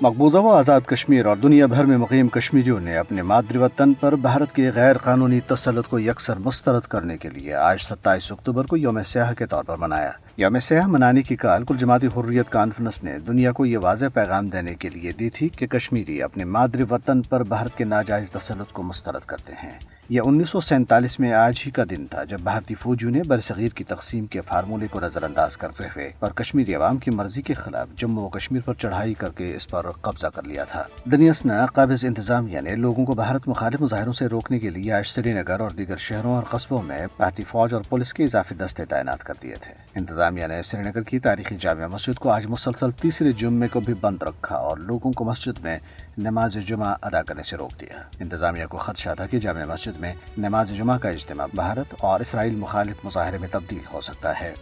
مقبوضہ 0.00 0.38
و 0.38 0.50
آزاد 0.50 0.80
کشمیر 0.86 1.26
اور 1.26 1.36
دنیا 1.36 1.66
بھر 1.66 1.84
میں 1.84 1.96
مقیم 1.96 2.28
کشمیریوں 2.28 2.80
نے 2.80 2.96
اپنے 2.96 3.22
مادری 3.22 3.58
وطن 3.58 3.94
پر 3.94 4.16
بھارت 4.16 4.52
کے 4.52 4.70
غیر 4.74 4.98
قانونی 4.98 5.40
تسلط 5.40 5.86
کو 5.86 5.98
یکسر 5.98 6.36
مسترد 6.36 6.82
کرنے 6.82 7.18
کے 7.18 7.30
لیے 7.30 7.54
آج 7.54 7.80
ستائیس 7.80 8.32
اکتوبر 8.32 8.64
کو 8.64 8.76
یوم 8.76 9.02
سیاح 9.02 9.32
کے 9.32 9.46
طور 9.46 9.64
پر 9.64 9.76
منایا۔ 9.76 10.10
یوم 10.36 10.58
سیاح 10.58 10.86
منانے 10.86 11.22
کی 11.22 11.36
کال 11.36 11.64
کل 11.64 11.76
جماعتی 11.76 12.06
حریت 12.06 12.50
کانفرنس 12.50 13.02
نے 13.02 13.18
دنیا 13.18 13.52
کو 13.52 13.66
یہ 13.66 13.78
واضح 13.78 14.04
پیغام 14.14 14.48
دینے 14.48 14.74
کے 14.74 14.90
لیے 14.90 15.12
دی 15.12 15.30
تھی 15.30 15.48
کہ 15.48 15.66
کشمیری 15.66 16.22
اپنے 16.22 16.44
مادری 16.44 16.84
وطن 16.90 17.22
پر 17.22 17.42
بھارت 17.42 17.78
کے 17.78 17.84
ناجائز 17.84 18.32
تسلط 18.32 18.72
کو 18.72 18.82
مسترد 18.82 19.24
کرتے 19.24 19.52
ہیں۔ 19.62 19.72
یہ 20.08 20.20
انیس 20.24 20.50
سو 20.50 20.60
سینتالیس 20.60 21.20
میں 21.20 21.32
آج 21.32 21.62
ہی 21.66 21.70
کا 21.70 21.82
دن 21.90 22.06
تھا 22.06 22.24
جب 22.24 22.40
بھارتی 22.40 22.74
فوجیوں 22.74 23.10
نے 23.10 23.22
برصغیر 23.26 23.68
کی 23.68 23.84
تقسیم 23.84 24.26
کے 24.26 24.40
فارمولے 24.40 24.86
کو 24.90 25.00
نظر 25.00 25.22
انداز 25.22 25.56
کرتے 25.56 25.84
ہوئے 25.84 26.12
اور 26.18 26.30
کشمیری 26.30 26.74
عوام 26.74 26.96
کی 26.96 27.10
مرضی 27.10 27.42
کے 27.42 27.54
خلاف 27.54 27.88
جموں 27.96 28.24
و 28.24 28.28
کشمیر 28.28 28.60
پر 28.64 28.74
چڑھائی 28.74 29.14
کر 29.14 29.28
کے 29.30 29.54
اس 29.54 29.68
پر 29.68 29.85
قبضہ 29.92 30.26
کر 30.26 30.42
لیا 30.42 30.64
تھا۔ 30.64 30.84
دنیا 31.04 31.66
قابض 31.66 32.04
انتظامیہ 32.04 32.54
یعنی 32.54 32.70
نے 32.70 32.76
لوگوں 32.76 33.04
کو 33.04 33.14
بھارت 33.14 33.48
مخالف 33.48 33.80
مظاہروں 33.80 34.12
سے 34.12 34.26
روکنے 34.26 34.58
کے 34.58 34.70
لیے 34.70 34.92
آج 34.92 35.06
سری 35.06 35.32
نگر 35.32 35.60
اور 35.60 35.70
دیگر 35.70 35.96
شہروں 35.96 36.34
اور 36.34 36.42
قصبوں 36.42 36.82
میں 36.82 37.06
بھارتی 37.16 37.44
فوج 37.44 37.74
اور 37.74 37.82
پولیس 37.88 38.14
کے 38.14 38.24
اضافی 38.24 38.54
دستے 38.54 38.84
تعینات 38.84 39.24
کر 39.24 39.34
دیے 39.42 39.54
تھے۔ 39.60 39.74
انتظامیہ 39.94 40.42
یعنی 40.42 40.54
نے 40.54 40.62
سری 40.62 40.82
نگر 40.82 41.02
کی 41.02 41.18
تاریخی 41.18 41.56
جامع 41.60 41.86
مسجد 41.86 42.18
کو 42.18 42.30
آج 42.30 42.46
مسلسل 42.46 42.90
تیسرے 42.90 43.32
جمعے 43.32 43.68
کو 43.68 43.80
بھی 43.80 43.94
بند 43.94 44.22
رکھا 44.22 44.56
اور 44.56 44.76
لوگوں 44.76 45.12
کو 45.12 45.24
مسجد 45.24 45.60
میں 45.60 45.78
نماز 46.18 46.58
جمعہ 46.66 46.94
ادا 47.02 47.22
کرنے 47.22 47.42
سے 47.42 47.56
روک 47.56 47.80
دیا۔ 47.80 48.02
انتظامیہ 48.20 48.66
کو 48.66 48.78
خدشہ 48.78 49.10
تھا 49.16 49.26
کہ 49.26 49.40
جامع 49.40 49.64
مسجد 49.64 50.00
میں 50.00 50.14
نماز 50.38 50.70
جمعہ 50.70 50.98
کا 50.98 51.08
اجتماع 51.08 51.46
بھارت 51.54 51.94
اور 51.98 52.20
اسرائیل 52.20 52.54
مخالف 52.54 52.96
مظاہرے 53.04 53.38
میں 53.38 53.48
تبدیل 53.52 53.92
ہو 53.92 54.00
سکتا 54.00 54.40
ہے۔ 54.40 54.52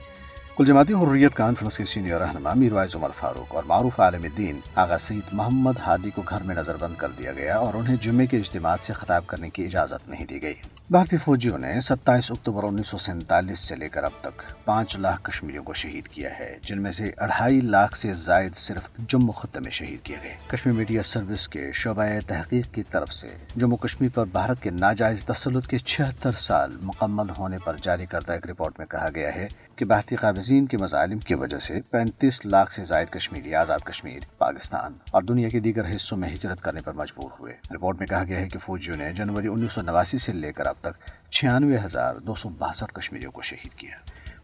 کل 0.56 0.64
جماعتی 0.64 0.94
حریت 0.94 1.34
کانفرنس 1.34 1.76
کے 1.76 1.84
سینئر 1.84 2.20
رہنما 2.20 2.52
میروائز 2.54 2.96
عمر 2.96 3.10
فاروق 3.18 3.54
اور 3.54 3.62
معروف 3.66 4.00
عالم 4.00 4.26
دین 4.36 4.60
آغا 4.74 4.98
سعید 4.98 5.22
محمد 5.32 5.72
ہادی 5.86 6.10
کو 6.10 6.22
گھر 6.28 6.42
میں 6.42 6.54
نظر 6.54 6.76
بند 6.76 6.94
کر 6.96 7.08
دیا 7.18 7.32
گیا 7.32 7.56
اور 7.56 7.74
انہیں 7.74 7.96
جمعے 7.96 8.26
کے 8.26 8.36
اجتماع 8.36 8.76
سے 8.80 8.92
خطاب 8.92 9.26
کرنے 9.26 9.50
کی 9.50 9.64
اجازت 9.64 10.08
نہیں 10.08 10.26
دی 10.26 10.42
گئی۔ 10.42 10.54
بھارتی 10.90 11.16
فوجیوں 11.16 11.58
نے 11.58 11.80
ستائیس 11.80 12.30
اکتوبر 12.30 12.64
انیس 12.64 12.88
سو 12.88 12.98
سینتالیس 12.98 13.60
سے 13.60 13.76
لے 13.76 13.88
کر 13.88 14.04
اب 14.04 14.10
تک 14.20 14.42
پانچ 14.64 14.96
لاکھ 14.98 15.22
کشمیریوں 15.22 15.64
کو 15.64 15.72
شہید 15.72 16.08
کیا 16.08 16.38
ہے، 16.38 16.58
جن 16.62 16.82
میں 16.82 16.92
سے 16.92 17.10
اڑھائی 17.16 17.60
لاکھ 17.60 17.98
سے 17.98 18.14
زائد 18.14 18.54
صرف 18.54 18.88
جموں 19.08 19.32
خطے 19.32 19.60
میں 19.60 19.70
شہید 19.70 20.02
کیے 20.02 20.16
گئے۔ 20.22 20.36
کشمیر 20.46 20.74
میڈیا 20.74 21.02
سروس 21.02 21.48
کے 21.48 21.70
شعبہ 21.72 22.04
تحقیق 22.26 22.74
کی 22.74 22.82
طرف 22.82 23.12
سے 23.12 23.28
جموں 23.56 23.76
کشمیر 23.76 24.10
پر 24.14 24.24
بھارت 24.32 24.62
کے 24.62 24.70
ناجائز 24.70 25.24
تسلط 25.24 25.66
کے 25.66 25.78
چھہتر 25.78 26.32
سال 26.32 26.76
مکمل 26.82 27.30
ہونے 27.38 27.58
پر 27.64 27.76
جاری 27.82 28.06
کردہ 28.06 28.32
ایک 28.32 28.46
رپورٹ 28.46 28.78
میں 28.78 28.86
کہا 28.86 29.08
گیا 29.14 29.34
ہے 29.34 29.48
کہ 29.76 29.84
بھارتی 29.84 30.16
قابضین 30.44 30.66
کے 30.66 30.76
مظالم 30.76 31.18
کی 31.18 31.34
وجہ 31.34 31.58
سے 31.58 31.80
پینتیس 31.80 32.46
لاکھ 32.46 32.72
سے 32.72 32.84
زائد 32.84 33.08
کشمیری 33.08 33.54
آزاد 33.54 33.78
کشمیر 33.84 34.18
پاکستان 34.38 34.92
اور 35.10 35.22
دنیا 35.22 35.48
کے 35.48 35.60
دیگر 35.60 35.94
حصوں 35.94 36.18
میں 36.18 36.28
ہجرت 36.28 36.60
کرنے 36.60 36.80
پر 36.80 36.92
مجبور 36.92 37.30
ہوئے۔ 37.40 37.54
رپورٹ 37.70 37.98
میں 37.98 38.06
کہا 38.06 38.24
گیا 38.24 38.40
ہے 38.40 38.48
کہ 38.48 38.58
فوجیوں 38.58 38.96
نے 38.96 39.12
جنوری 39.12 39.48
انیس 39.48 39.72
سو 39.72 39.82
نواسی 39.82 40.18
سے 40.18 40.32
لے 40.32 40.52
کر 40.52 40.66
اب 40.66 40.74
تک 40.80 41.30
چھیانوے 41.30 41.76
ہزار 41.84 42.14
دو 42.16 42.34
سو 42.34 42.48
باسٹھ 42.48 42.94
کشمیریوں 42.94 43.32
کو 43.32 43.42
شہید 43.42 43.74
کیا۔ 43.74 43.96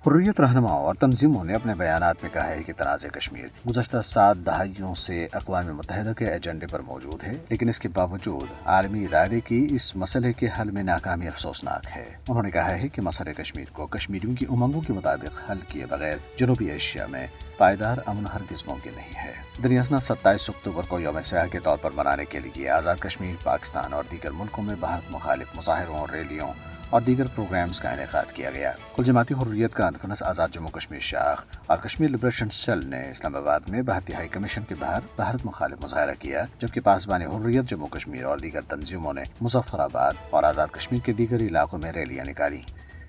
حریت 0.06 0.40
رہنماؤں 0.40 0.84
اور 0.86 0.94
تنظیموں 0.94 1.44
نے 1.44 1.54
اپنے 1.54 1.74
بیانات 1.74 2.16
میں 2.22 2.30
کہا 2.32 2.50
ہے 2.50 2.62
کہ 2.62 2.72
تنازع 2.76 3.08
کشمیر 3.08 3.46
گزشتہ 3.68 4.00
سات 4.04 4.36
دہائیوں 4.36 4.94
سے 4.94 5.26
اقوام 5.32 5.66
متحدہ 5.76 6.12
کے 6.12 6.24
ایجنڈے 6.24 6.66
پر 6.66 6.80
موجود 6.80 7.24
ہے، 7.24 7.32
لیکن 7.48 7.68
اس 7.68 7.78
کے 7.78 7.88
باوجود 7.88 8.46
عالمی 8.64 9.04
ادارے 9.04 9.40
کی 9.40 9.66
اس 9.70 9.96
مسئلے 9.96 10.32
کے 10.32 10.46
حل 10.58 10.70
میں 10.70 10.82
ناکامی 10.82 11.26
افسوسناک 11.26 11.86
ہے۔ 11.96 12.04
انہوں 12.28 12.42
نے 12.42 12.50
کہا 12.50 12.70
ہے 12.70 12.88
کہ 12.88 13.02
مسئلہ 13.02 13.32
کشمیر 13.32 13.64
کو 13.72 13.86
کشمیریوں 13.86 14.34
کی 14.36 14.46
امنگوں 14.50 14.80
کے 14.80 14.92
مطابق 14.92 15.50
حل 15.50 15.58
کیے 15.68 15.86
بغیر 15.86 16.16
جنوبی 16.36 16.70
ایشیا 16.70 17.06
میں 17.06 17.26
پائیدار 17.56 17.98
امن 18.06 18.26
ہرگز 18.26 18.64
ممکن 18.66 18.90
نہیں 18.96 19.24
ہے۔ 19.24 19.32
دریاسنا 19.62 20.00
ستائیس 20.00 20.50
اکتوبر 20.50 20.82
کو 20.88 21.00
یوم 21.00 21.22
سیاح 21.22 21.46
کے 21.46 21.58
طور 21.58 21.78
پر 21.78 21.90
منانے 21.90 22.24
کے 22.24 22.40
لیے 22.40 22.70
آزاد 22.70 22.96
کشمیر، 23.00 23.34
پاکستان 23.42 23.92
اور 23.92 24.04
دیگر 24.10 24.30
ملکوں 24.30 24.64
میں 24.64 24.74
بھارت 24.80 25.10
مخالف 25.10 25.54
مظاہروں 25.54 25.98
اور 25.98 26.08
ریلیوں 26.08 26.52
اور 26.90 27.00
دیگر 27.00 27.24
پروگرامز 27.34 27.80
کا 27.80 27.90
انعقاد 27.90 28.32
کیا 28.32 28.50
گیا۔ 28.50 28.72
کل 28.96 29.04
جماعتی 29.04 29.34
حریت 29.34 29.74
کا 29.74 29.86
انفرنس 29.86 30.22
آزاد 30.22 30.48
جموں 30.52 30.70
کشمیر 30.70 31.00
شاخ 31.00 31.44
اور 31.66 31.78
کشمیر 31.78 32.10
لبریشن 32.10 32.48
سیل 32.50 32.86
نے 32.86 33.10
اسلام 33.10 33.36
آباد 33.36 33.60
میں 33.68 33.82
بھارتی 33.82 34.14
ہائی 34.14 34.28
کمیشن 34.28 34.62
کے 34.68 34.74
باہر 34.78 35.00
بھارت 35.16 35.46
مخالف 35.46 35.84
مظاہرہ 35.84 36.14
کیا، 36.18 36.44
جبکہ 36.60 36.80
پاسبان 36.80 37.22
حریت 37.22 37.64
جموں 37.64 37.86
کشمیر 37.86 38.24
اور 38.24 38.38
دیگر 38.38 38.60
تنظیموں 38.60 39.12
نے 39.12 39.22
مظفر 39.40 39.78
آباد 39.78 40.12
اور 40.30 40.42
آزاد 40.42 40.66
کشمیر 40.72 41.00
کے 41.04 41.12
دیگر 41.12 41.40
علاقوں 41.40 41.78
میں 41.78 41.92
ریلیاں 41.92 42.24
نکالی۔ 42.24 42.60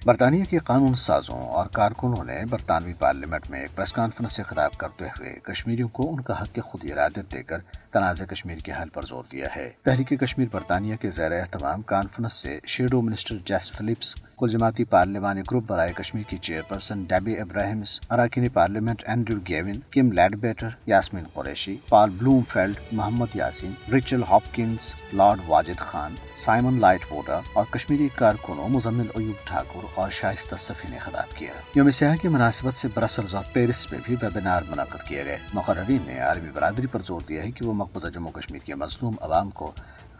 برطانیہ 0.06 0.44
کے 0.50 0.58
قانون 0.58 0.94
سازوں 0.94 1.40
اور 1.48 1.66
کارکنوں 1.66 2.24
نے 2.24 2.40
برطانوی 2.50 2.94
پارلیمنٹ 2.94 3.50
میں 3.50 3.60
ایک 3.60 3.76
پریس 3.76 3.94
کانفرنس 3.94 4.34
سے 4.34 4.44
خطاب 4.44 4.78
کرتے 4.78 5.06
ہوئے 5.06 5.34
کشمیریوں 5.44 5.90
کو 5.90 6.10
ان 6.10 6.22
کا 6.22 6.42
حق 6.42 6.60
خود 6.66 6.92
ارادت 6.92 7.34
دے 7.34 7.44
کر 7.44 7.58
تنازع 7.92 8.26
کشمیر 8.26 8.58
کے 8.58 8.72
حل 8.72 8.90
پر 8.90 9.06
زور 9.06 9.24
دیا 9.32 9.48
ہے۔ 9.56 9.70
تحریک 9.84 10.20
کشمیر 10.20 10.48
برطانیہ 10.52 10.96
کے 10.96 11.10
زیر 11.10 11.32
اہتمام 11.32 11.82
کانفرنس 11.82 12.34
سے 12.34 12.60
شیڈو 12.68 13.02
منسٹر 13.02 13.36
جیس 13.46 13.72
فلپس 13.72 14.16
کل 14.38 14.50
جماعتی 14.50 14.84
پارلیمانی 14.84 15.42
گروپ 15.42 15.64
برائے 15.68 15.94
کشمیر 15.94 16.24
کی 16.30 16.38
چیئر 16.38 16.62
پرسن 16.68 17.04
ڈیبی 17.04 17.38
ابراہیمس 17.38 18.00
اراکین 18.10 18.50
parliament 18.50 19.04
Andrew 19.06 19.40
Gwynne 19.48 19.80
Kim 19.92 20.12
Leadbeater 20.36 20.68
Yasmin 20.86 21.24
Qureshi, 21.34 21.78
Paul 21.90 22.10
Blomfield 22.50 22.78
Mohammad 22.92 23.36
Yasin, 23.36 23.74
Rachel 23.92 24.24
Hopkins 24.24 24.96
Lord 25.14 25.40
Wajid 25.48 25.80
Khan, 25.80 26.16
Simon 26.36 26.80
Lightwood 27.12 27.40
اور 27.54 27.66
کشمیری 27.70 28.08
کارکنوں 28.16 28.70
مزمل 28.70 29.08
ایوب 29.16 29.48
ٹھاکر 29.48 29.91
اور 29.96 30.10
شائستہ 30.10 30.56
صفی 30.56 30.88
نے 30.90 30.98
خطاب 30.98 31.38
کیا۔ 31.38 31.54
یوم 31.76 31.90
سیاح 31.90 32.16
کی 32.16 32.28
مناسبت 32.28 32.74
سے 32.74 32.88
برسلز 32.94 33.36
اور 33.36 33.44
پیرس 33.54 33.92
میں 33.92 34.00
بھی 34.04 34.16
ویبینار 34.22 34.62
منعقد 34.70 35.04
کیے 35.04 35.26
گئے۔ 35.26 35.38
مقررین 35.54 36.02
نے 36.06 36.20
عالمی 36.20 36.52
برادری 36.52 36.88
پر 36.88 37.00
زور 37.00 37.22
دیا 37.22 37.44
ہے 37.44 37.52
کہ 37.52 37.68
وہ 37.68 37.74
مقبوضہ 37.74 38.08
جموں 38.08 38.32
کشمیر 38.32 38.66
کے 38.66 38.76
مظلوم 38.76 39.16
عوام 39.22 39.50
کو 39.50 39.72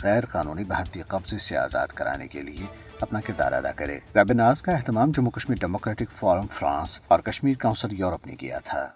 غیر 0.04 0.26
قانونی 0.26 0.64
بھارتی 0.64 1.02
قبضے 1.08 1.38
سے 1.38 1.58
آزاد 1.58 1.88
کرانے 1.88 2.28
کے 2.28 2.42
لیے 2.42 2.66
اپنا 3.00 3.20
کردار 3.20 3.52
ادا 3.52 3.72
کرے۔ 3.72 4.00
ویبینارز 4.16 4.62
کا 4.62 4.72
اہتمام 4.72 5.12
Jammu 5.12 5.32
Kashmir 5.32 5.58
democratic 5.62 6.18
forum 6.20 6.48
France 6.48 7.02
اور 7.08 7.20
کشمیر 7.20 7.54
کاؤنسل 7.60 8.00
یورپ 8.00 8.28
نے 8.28 8.36
کیا 8.36 8.60
تھا۔ 8.60 8.92